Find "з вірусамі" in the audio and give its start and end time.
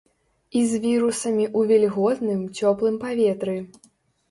0.71-1.45